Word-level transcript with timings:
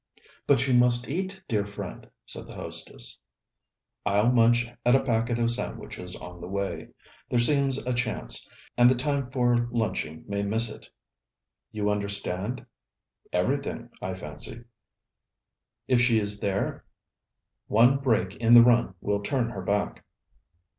'But 0.47 0.67
you 0.67 0.73
must 0.73 1.07
eat, 1.07 1.43
dear 1.47 1.63
friend,' 1.63 2.09
said 2.25 2.47
the 2.47 2.55
hostess. 2.55 3.19
'I'll 4.03 4.31
munch 4.31 4.67
at 4.83 4.95
a 4.95 4.99
packet 5.03 5.37
of 5.37 5.51
sandwiches 5.51 6.15
on 6.15 6.41
the 6.41 6.47
way. 6.47 6.87
There 7.29 7.37
seems 7.37 7.77
a 7.85 7.93
chance, 7.93 8.49
and 8.75 8.89
the 8.89 8.95
time 8.95 9.29
for 9.29 9.67
lunching 9.71 10.23
may 10.27 10.41
miss 10.41 10.71
it.' 10.71 10.89
'You 11.71 11.91
understand...?' 11.91 12.65
'Everything, 13.31 13.91
I 14.01 14.15
fancy.' 14.15 14.63
'If 15.87 16.01
she 16.01 16.17
is 16.17 16.39
there!' 16.39 16.83
'One 17.67 17.99
break 17.99 18.35
in 18.37 18.55
the 18.55 18.63
run 18.63 18.95
will 19.01 19.21
turn 19.21 19.51
her 19.51 19.61
back.' 19.61 20.03